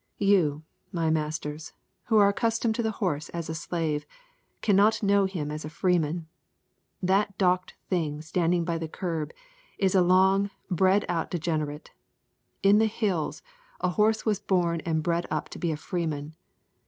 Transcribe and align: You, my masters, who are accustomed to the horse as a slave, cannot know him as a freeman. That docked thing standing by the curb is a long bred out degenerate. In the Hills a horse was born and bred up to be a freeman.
You, 0.17 0.63
my 0.91 1.11
masters, 1.11 1.73
who 2.05 2.17
are 2.17 2.27
accustomed 2.29 2.73
to 2.73 2.81
the 2.81 2.89
horse 2.97 3.29
as 3.29 3.51
a 3.51 3.53
slave, 3.53 4.07
cannot 4.63 5.03
know 5.03 5.25
him 5.25 5.51
as 5.51 5.63
a 5.63 5.69
freeman. 5.69 6.25
That 7.03 7.37
docked 7.37 7.75
thing 7.87 8.23
standing 8.23 8.65
by 8.65 8.79
the 8.79 8.87
curb 8.87 9.31
is 9.77 9.93
a 9.93 10.01
long 10.01 10.49
bred 10.71 11.05
out 11.07 11.29
degenerate. 11.29 11.91
In 12.63 12.79
the 12.79 12.87
Hills 12.87 13.43
a 13.79 13.89
horse 13.89 14.25
was 14.25 14.39
born 14.39 14.79
and 14.87 15.03
bred 15.03 15.27
up 15.29 15.49
to 15.49 15.59
be 15.59 15.71
a 15.71 15.77
freeman. 15.77 16.33